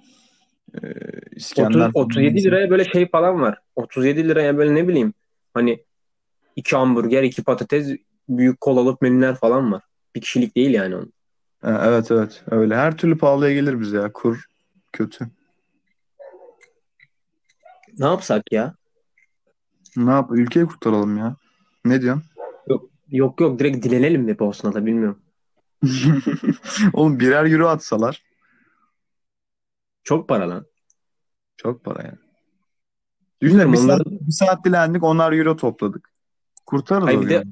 [0.74, 3.58] e, 30, İskender falan 37 liraya böyle şey falan var.
[3.76, 5.14] 37 liraya böyle ne bileyim
[5.54, 5.84] hani
[6.56, 7.96] iki hamburger, iki patates,
[8.28, 9.82] büyük kolalık menüler falan var.
[10.14, 11.12] Bir kişilik değil yani onun.
[11.64, 12.76] Evet evet öyle.
[12.76, 14.12] Her türlü pahalıya gelir bize ya.
[14.12, 14.44] Kur
[14.92, 15.26] kötü.
[17.98, 18.74] Ne yapsak ya?
[19.96, 20.30] Ne yap?
[20.32, 21.36] Ülkeyi kurtaralım ya.
[21.84, 22.22] Ne diyorsun?
[23.10, 25.18] Yok yok direkt dilenelim mi Bosna'da bilmiyorum.
[26.92, 28.22] Oğlum birer euro atsalar
[30.04, 30.66] Çok para lan.
[31.56, 32.18] çok para yani.
[33.42, 36.10] Düşünsene bir Bilmiyorum, saat, onların- bir saat dilendik onar euro topladık.
[36.66, 37.44] Kurtarırız Hayır, o bir de-.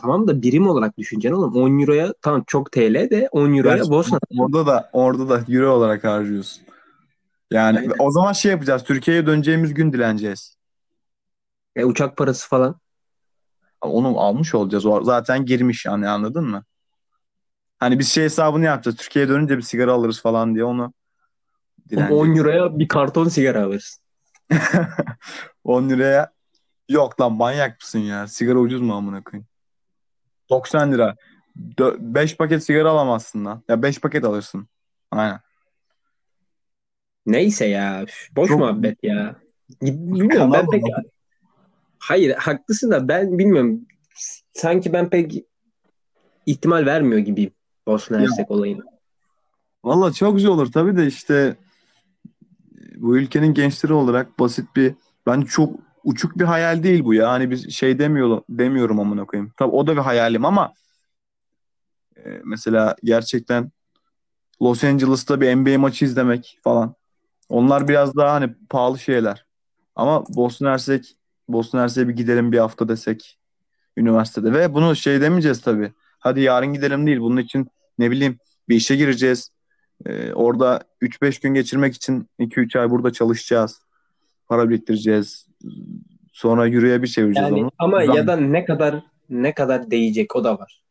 [0.00, 1.56] Tamam da birim olarak düşüneceksin oğlum.
[1.62, 4.18] 10 euroya tamam çok TL de 10 euroya Gerçi Bosna.
[4.38, 6.62] Orada da orada da euro olarak harcıyorsun.
[7.50, 7.92] Yani Aynen.
[7.98, 8.84] o zaman şey yapacağız.
[8.84, 10.56] Türkiye'ye döneceğimiz gün dileneceğiz.
[11.76, 12.80] E, uçak parası falan.
[13.80, 14.86] Onu almış olacağız.
[14.86, 16.64] O zaten girmiş yani anladın mı?
[17.78, 18.96] Hani biz şey hesabını yapacağız.
[18.96, 20.94] Türkiye'ye dönünce bir sigara alırız falan diye onu
[21.90, 22.22] dileneceğiz.
[22.22, 24.02] 10 euroya bir karton sigara alırsın.
[25.64, 26.32] 10 liraya
[26.88, 28.26] yok lan manyak mısın ya?
[28.26, 29.46] Sigara ucuz mu amına koyayım?
[30.50, 31.16] 90 lira.
[31.56, 33.62] 5 paket sigara alamazsın lan.
[33.68, 34.68] Ya 5 paket alırsın.
[35.10, 35.40] Aynen.
[37.26, 38.06] Neyse ya.
[38.36, 39.36] Boş Çok- muhabbet ya.
[39.82, 40.82] Bilmiyorum ben pek...
[41.98, 43.80] Hayır haklısın da ben bilmiyorum.
[44.52, 45.44] Sanki ben pek
[46.46, 47.52] ihtimal vermiyor gibiyim
[47.86, 48.20] Bosna.
[48.20, 48.82] Hersek olayına.
[49.84, 51.56] Valla çok güzel olur tabii de işte
[52.96, 54.94] bu ülkenin gençleri olarak basit bir
[55.26, 57.30] ben çok uçuk bir hayal değil bu ya.
[57.30, 59.52] Hani biz şey demiyorum demiyorum amına koyayım.
[59.56, 60.72] Tabii o da bir hayalim ama
[62.16, 63.70] e, mesela gerçekten
[64.62, 66.94] Los Angeles'ta bir NBA maçı izlemek falan.
[67.48, 69.46] Onlar biraz daha hani pahalı şeyler.
[69.94, 71.16] Ama Bosna Hersek
[71.48, 73.38] Bosna Hersek'e bir gidelim bir hafta desek
[73.96, 75.92] üniversitede ve bunu şey demeyeceğiz tabii.
[76.18, 77.20] Hadi yarın gidelim değil.
[77.20, 77.68] Bunun için
[77.98, 79.50] ne bileyim bir işe gireceğiz.
[80.06, 83.80] Ee, orada 3-5 gün geçirmek için 2-3 ay burada çalışacağız.
[84.48, 85.46] Para biriktireceğiz.
[86.32, 87.70] Sonra yürüye bir çevireceğiz Yani onu.
[87.78, 90.82] ama Zam- ya da ne kadar ne kadar değecek o da var.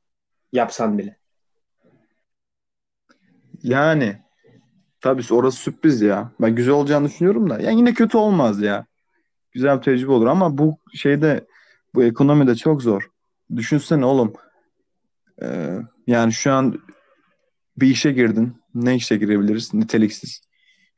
[0.54, 1.18] Yapsan bile.
[3.63, 4.18] Yani
[5.02, 6.32] tabii orası sürpriz ya.
[6.41, 7.60] Ben güzel olacağını düşünüyorum da.
[7.60, 8.86] Yani yine kötü olmaz ya.
[9.52, 11.48] Güzel bir tecrübe olur ama bu şeyde
[11.96, 13.10] bu ekonomide çok zor.
[13.56, 14.34] Düşünsene oğlum.
[15.41, 16.80] Ee, yani şu an
[17.78, 18.62] bir işe girdin.
[18.76, 19.74] Ne işe girebiliriz?
[19.74, 20.42] Niteliksiz.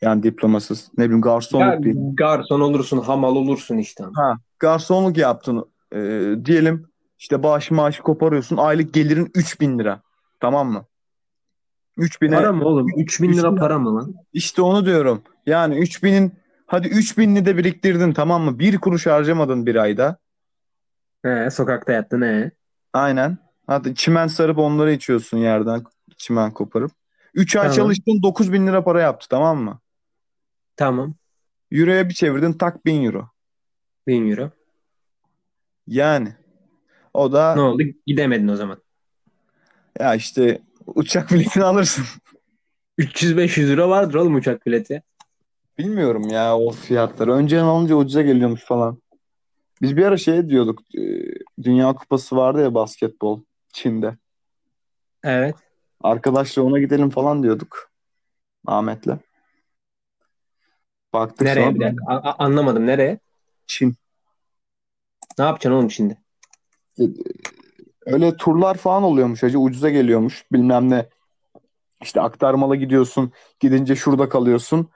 [0.02, 0.92] Yani diplomasız.
[0.98, 1.96] Ne bileyim garsonluk bir.
[2.18, 4.04] garson olursun, hamal olursun işte.
[4.16, 5.66] Ha, garsonluk yaptın.
[5.96, 6.88] Ee, diyelim
[7.20, 8.58] işte bağış maaşı koparıyorsun.
[8.58, 10.02] Aylık gelirin 3000 lira.
[10.40, 10.86] Tamam mı?
[11.98, 12.88] 3000'e Para mı oğlum?
[12.98, 14.14] 3000 lira para mı lan?
[14.34, 15.22] işte onu diyorum.
[15.46, 16.34] Yani 3000'in
[16.66, 18.60] hadi 3000'ni de biriktirdin tamam mı?
[18.60, 20.18] Bir kuruş harcamadın bir ayda.
[21.26, 22.52] He, sokakta yattın he.
[22.94, 23.38] Aynen.
[23.68, 25.84] Hatta çimen sarıp onları içiyorsun yerden
[26.18, 26.92] çimen koparıp.
[27.34, 27.76] 3 ay Tamam.
[27.76, 29.80] çalıştın 9000 lira para yaptı tamam mı?
[30.76, 31.16] Tamam.
[31.72, 33.30] Euro'ya bir çevirdin tak 1000 euro.
[34.08, 34.52] 1000 euro.
[35.88, 36.36] Yani
[37.14, 37.84] o da Ne oldu?
[38.06, 38.78] Gidemedin o zaman.
[40.00, 42.06] ya işte uçak biletini alırsın.
[43.00, 45.04] 300-500 euro vardır oğlum uçak bileti.
[45.78, 47.34] Bilmiyorum ya o fiyatları.
[47.34, 49.02] Önceden alınca ucuza geliyormuş falan.
[49.82, 50.80] Biz bir ara şey diyorduk.
[50.96, 51.02] e,
[51.64, 53.42] Dünya Kupası vardı ya basketbol
[53.74, 54.18] Çin'de.
[55.24, 55.56] Evet.
[56.02, 57.92] Arkadaşla ona gidelim falan diyorduk.
[58.66, 59.18] Ahmet'le.
[61.14, 62.06] Baktık Nereye sonra bir dakika?
[62.08, 62.88] A- a- anlamadım.
[62.88, 63.20] Nereye?
[63.68, 63.96] Çin.
[65.40, 66.18] Ne yapacaksın oğlum şimdi?
[68.06, 69.60] Öyle turlar falan oluyormuş hacı.
[69.60, 70.46] Ucuza geliyormuş.
[70.52, 71.10] Bilmem ne.
[72.02, 73.32] İşte aktarmalı gidiyorsun.
[73.60, 74.90] Gidince şurada kalıyorsun.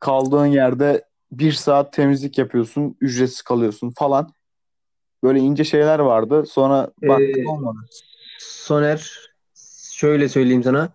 [0.00, 2.96] Kaldığın yerde bir saat temizlik yapıyorsun.
[3.00, 4.32] Ücretsiz kalıyorsun falan.
[5.22, 6.46] Böyle ince şeyler vardı.
[6.46, 7.78] Sonra baktık Ee, olmadı.
[8.38, 9.23] Soner
[10.04, 10.92] şöyle söyleyeyim sana.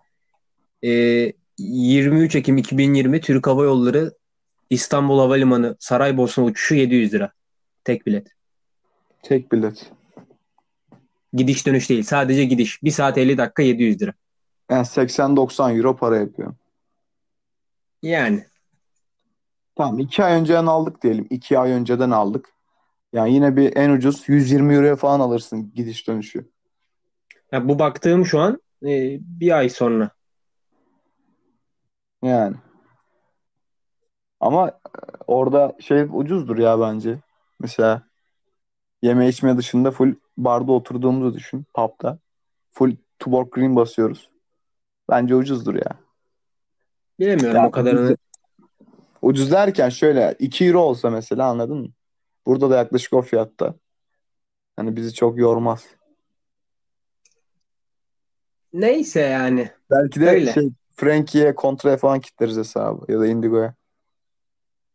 [0.84, 4.14] Ee, 23 Ekim 2020 Türk Hava Yolları
[4.70, 7.32] İstanbul Havalimanı Saraybosna uçuşu 700 lira.
[7.84, 8.26] Tek bilet.
[9.22, 9.92] Tek bilet.
[11.32, 12.02] Gidiş dönüş değil.
[12.02, 12.82] Sadece gidiş.
[12.82, 14.12] 1 saat 50 dakika 700 lira.
[14.70, 16.54] Yani 80-90 euro para yapıyor.
[18.02, 18.44] Yani.
[19.76, 21.26] Tamam 2 ay önceden aldık diyelim.
[21.30, 22.48] 2 ay önceden aldık.
[23.12, 26.50] Yani yine bir en ucuz 120 euroya falan alırsın gidiş dönüşü.
[27.52, 30.10] Ya bu baktığım şu an e, bir ay sonra.
[32.22, 32.56] Yani.
[34.40, 34.72] Ama e,
[35.26, 37.18] orada şey ucuzdur ya bence.
[37.60, 38.02] Mesela
[39.02, 41.64] yeme içme dışında full barda oturduğumuzu düşün.
[41.74, 42.18] Pub'da.
[42.72, 44.30] Full Tuborg Green basıyoruz.
[45.10, 45.98] Bence ucuzdur ya.
[47.18, 48.16] Bilemiyorum Ya o kadarını.
[49.22, 51.88] Ucuz derken şöyle 2 euro olsa mesela anladın mı?
[52.46, 53.74] Burada da yaklaşık o fiyatta.
[54.76, 55.86] Hani bizi çok yormaz.
[58.72, 59.70] Neyse yani.
[59.90, 60.52] Belki de Öyle.
[60.52, 63.74] şey Frankie'ye kontraya falan kitleriz hesabı ya da Indigo'ya.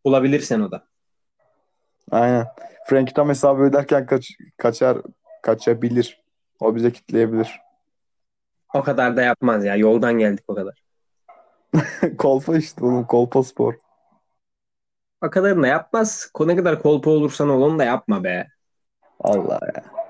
[0.05, 0.87] Bulabilirsen o da.
[2.11, 2.47] Aynen.
[2.87, 4.97] Frankie tam hesabı öderken kaç, kaçar
[5.41, 6.21] kaçabilir.
[6.59, 7.61] O bize kitleyebilir.
[8.73, 9.75] O kadar da yapmaz ya.
[9.75, 10.83] Yoldan geldik o kadar.
[12.17, 13.05] Kolpa işte oğlum.
[13.05, 13.73] Kolpa spor.
[15.21, 16.31] O kadarını da yapmaz.
[16.39, 18.47] Ne kadar kolpa olursan ol onu da yapma be.
[19.19, 20.04] Allah ya.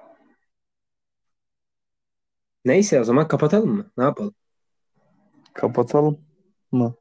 [2.66, 3.92] Neyse o zaman kapatalım mı?
[3.98, 4.34] Ne yapalım?
[5.54, 6.20] Kapatalım
[6.72, 6.96] mı?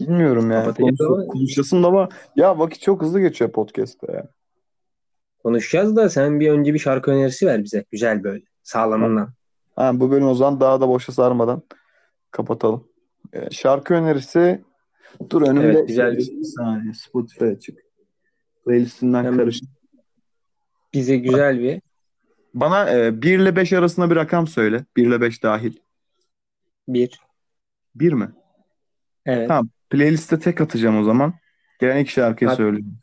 [0.00, 0.60] Bilmiyorum ya.
[0.64, 4.28] Kapatacağız Konuş- ama- konuşasın da ama ya vakit çok hızlı geçiyor podcast'te ya.
[5.42, 7.84] Konuşacağız da sen bir önce bir şarkı önerisi ver bize.
[7.90, 8.44] Güzel böyle.
[8.62, 9.32] Sağlamından.
[9.76, 11.62] Ha, bu bölüm o zaman daha da boşa sarmadan
[12.30, 12.88] kapatalım.
[13.32, 14.64] Ee, şarkı önerisi
[15.30, 17.78] dur önümde Evet, güzel bir saniye Spotify açık.
[18.64, 19.38] Playlistinden Hemen.
[19.38, 19.68] karışık.
[20.94, 21.80] Bize güzel bir
[22.56, 24.84] Bana e, 1 ile 5 arasında bir rakam söyle.
[24.96, 25.76] 1 ile 5 dahil.
[26.88, 27.20] bir.
[27.94, 28.32] 1 mi?
[29.26, 29.48] Evet.
[29.48, 29.68] Tamam.
[29.90, 31.34] Playlist'e tek atacağım o zaman.
[31.78, 32.56] Gelen ilk şarkıyı At.
[32.56, 32.98] söyleyeyim.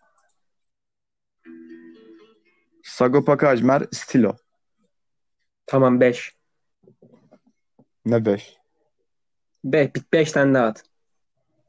[2.83, 4.35] Sagopa Kajmer Stilo.
[5.65, 6.35] Tamam 5.
[8.05, 8.57] Ne 5?
[9.63, 10.83] 5 beş tane daha at.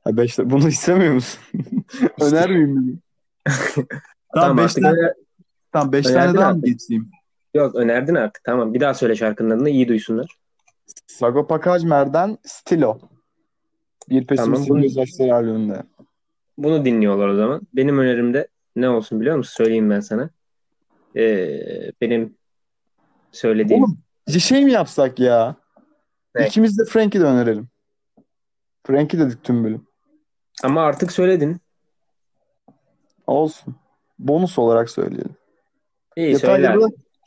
[0.05, 1.41] Ha 5 bunu istemiyor musun?
[2.21, 3.03] Öner miyim?
[3.45, 3.87] tamam
[4.35, 5.13] Tamam 5 artık tane,
[5.73, 7.11] tamam 5 önerdin tane daha mı geçeyim?
[7.55, 8.45] Yok önerdin artık.
[8.45, 10.27] Tamam bir daha söyle şarkının adını iyi duysunlar.
[11.07, 12.99] Sagopa Kajmer'den Stilo.
[14.11, 15.83] Bir pesimistin bunu- gözyaşları albümünde.
[16.59, 17.61] Bunu dinliyorlar o zaman.
[17.73, 19.53] Benim önerim de ne olsun biliyor musun?
[19.57, 20.31] Söyleyeyim ben sana.
[21.17, 22.37] Ee, benim
[23.33, 25.57] söylediğim Oğlum bir şey mi yapsak ya?
[26.35, 26.47] Ne?
[26.47, 27.69] İkimiz de Frank'i de önerelim.
[28.87, 29.87] Frank'i dedik tüm bölüm.
[30.63, 31.61] ama artık söyledin.
[33.27, 33.77] Olsun.
[34.19, 35.37] Bonus olarak söyleyelim.
[36.17, 36.77] İyi Ya, söyle.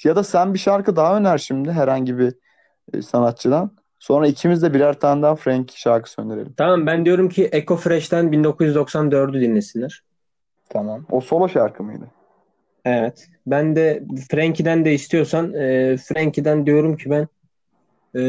[0.03, 2.33] Ya, da, sen bir şarkı daha öner şimdi herhangi bir
[2.93, 3.71] e, sanatçıdan.
[3.99, 6.53] Sonra ikimiz de birer tane daha Frank şarkısı önerelim.
[6.57, 10.03] Tamam ben diyorum ki Echo Fresh'ten 1994'ü dinlesinler.
[10.69, 11.05] Tamam.
[11.12, 12.07] O solo şarkı mıydı?
[12.86, 13.27] Evet.
[13.47, 17.27] Ben de Frankie'den de istiyorsan e, Frankie'den diyorum ki ben
[18.15, 18.21] e,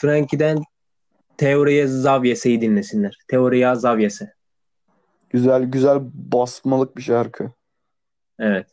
[0.00, 0.62] Frankie'den
[1.36, 3.18] Teoriye Zavyes'i dinlesinler.
[3.28, 4.30] Teoriya Zavyesi.
[5.30, 7.50] Güzel güzel basmalık bir şarkı.
[8.38, 8.66] Evet.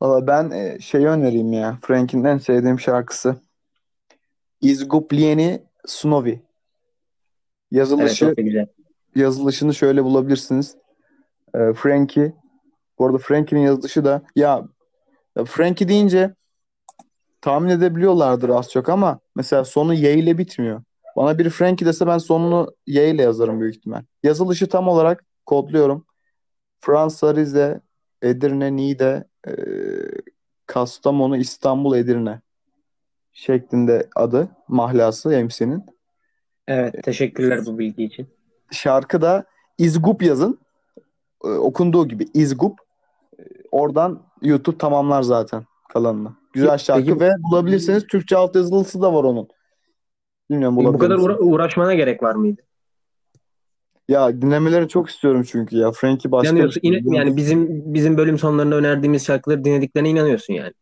[0.00, 1.78] Valla ben e, şeyi önereyim ya.
[1.82, 3.36] Frank'in en sevdiğim şarkısı.
[4.60, 6.30] Izgupljeni Snovi.
[6.30, 6.42] Evet
[7.70, 8.66] Yazılışı çok da güzel.
[9.14, 10.76] yazılışını şöyle bulabilirsiniz.
[11.54, 12.32] Ee, Frankie.
[12.98, 14.68] Bu arada Frankie'nin yazılışı da ya,
[15.36, 16.34] ya Frankie deyince
[17.40, 20.82] tahmin edebiliyorlardır az çok ama mesela sonu Y ile bitmiyor.
[21.16, 24.02] Bana biri Frankie dese ben sonunu Y ile yazarım büyük ihtimal.
[24.22, 26.06] Yazılışı tam olarak kodluyorum.
[26.80, 27.80] Fransa, Rize,
[28.22, 29.52] Edirne, Niğde, e,
[30.66, 32.40] Kastamonu, İstanbul, Edirne
[33.32, 35.84] şeklinde adı, mahlası MC'nin.
[36.68, 38.26] Evet teşekkürler bu bilgi için.
[38.70, 39.44] Şarkı da
[39.78, 40.58] İzgup yazın.
[41.44, 42.78] Ee, okunduğu gibi İzgup.
[43.38, 46.32] Ee, Oradan YouTube tamamlar zaten kalanını.
[46.52, 49.48] Güzel şarkı Peki- ve bulabilirseniz Türkçe altyazılısı da var onun.
[50.50, 51.36] Bilmiyorum Bu bulabilir kadar misiniz?
[51.36, 52.62] uğra- uğraşmana gerek var mıydı?
[54.08, 55.92] Ya dinlemelerini çok istiyorum çünkü ya.
[55.92, 56.80] Frankie başka bir İnanıyorsun.
[56.80, 56.90] şey.
[56.90, 60.72] İna- yani bizim bizim bölüm sonlarında önerdiğimiz şarkıları dinlediklerine inanıyorsun yani.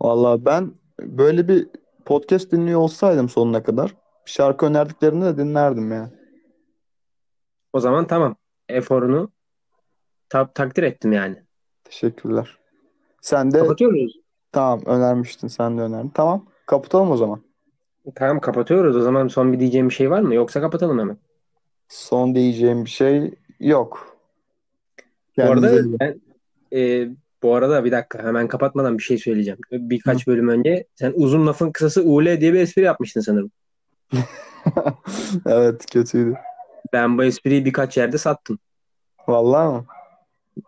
[0.00, 1.68] Vallahi ben böyle bir
[2.04, 6.10] podcast dinliyor olsaydım sonuna kadar şarkı önerdiklerini de dinlerdim ya.
[7.72, 8.36] O zaman tamam.
[8.68, 9.30] Eforunu
[10.28, 11.42] ta- takdir ettim yani.
[11.84, 12.58] Teşekkürler.
[13.22, 14.12] Sen de Kapatıyor muyuz?
[14.52, 15.48] tamam önermiştin.
[15.48, 16.10] Sen de önerdin.
[16.14, 16.46] Tamam.
[16.66, 17.42] Kapatalım o zaman.
[18.14, 18.96] Tamam kapatıyoruz.
[18.96, 20.34] O zaman son bir diyeceğim bir şey var mı?
[20.34, 21.16] Yoksa kapatalım hemen.
[21.90, 24.16] Son diyeceğim bir şey yok.
[25.38, 26.22] Bu arada Kendinize iyi bakın.
[26.72, 27.08] ben e,
[27.42, 29.58] bu arada bir dakika hemen kapatmadan bir şey söyleyeceğim.
[29.72, 33.50] Birkaç bölüm önce sen uzun lafın kısası UL diye bir espri yapmıştın sanırım.
[35.46, 36.34] Evet kötüydü.
[36.92, 38.58] Ben bu espriyi birkaç yerde sattım.
[39.28, 39.86] Vallahi mı?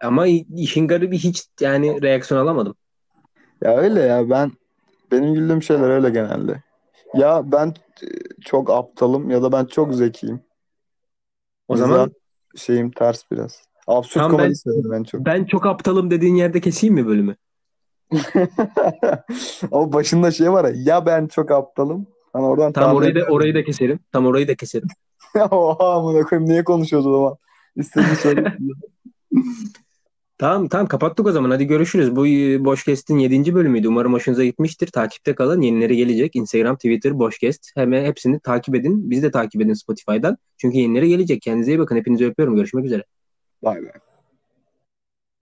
[0.02, 2.74] Ama işin garibi hiç yani reaksiyon alamadım.
[3.64, 4.52] Ya öyle ya ben
[5.12, 6.62] benim güldüğüm şeyler öyle genelde.
[7.14, 7.74] Ya ben
[8.44, 10.40] çok aptalım ya da ben çok zekiyim.
[11.72, 12.12] O zaman
[12.56, 13.62] şeyim ters biraz.
[13.86, 15.26] Absürt Tamam, komedi ben- severim ben çok.
[15.26, 17.36] ben çok aptalım dediğin yerde keseyim mi bölümü?
[19.72, 22.06] Ama başında şey var ya ya ben çok aptalım.
[22.32, 24.00] Hani oradan Tam orayı da orayı da keserim.
[24.12, 24.88] Tam orayı da keserim.
[25.50, 27.36] Oha amına koyayım niye konuşuyoruz o zaman?
[27.76, 28.56] İstediğin söyle.
[30.42, 31.50] Tamam tamam kapattık o zaman.
[31.50, 32.16] Hadi görüşürüz.
[32.16, 33.54] Bu e, Boşkest'in 7.
[33.54, 33.88] bölümüydü.
[33.88, 34.86] Umarım hoşunuza gitmiştir.
[34.86, 35.60] Takipte kalın.
[35.60, 36.36] Yenileri gelecek.
[36.36, 37.70] Instagram, Twitter, Boşkest.
[37.76, 39.10] Hemen hepsini takip edin.
[39.10, 40.36] Bizi de takip edin Spotify'dan.
[40.58, 41.42] Çünkü yenileri gelecek.
[41.42, 41.96] Kendinize iyi bakın.
[41.96, 42.56] Hepinizi öpüyorum.
[42.56, 43.04] Görüşmek üzere.
[43.62, 44.11] Bay bay.